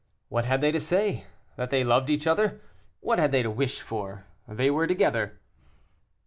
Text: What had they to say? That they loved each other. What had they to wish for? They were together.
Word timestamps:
What 0.29 0.45
had 0.45 0.61
they 0.61 0.71
to 0.71 0.79
say? 0.79 1.25
That 1.57 1.69
they 1.69 1.83
loved 1.83 2.09
each 2.09 2.25
other. 2.25 2.59
What 3.01 3.19
had 3.19 3.31
they 3.31 3.43
to 3.43 3.51
wish 3.51 3.81
for? 3.81 4.25
They 4.47 4.71
were 4.71 4.87
together. 4.87 5.39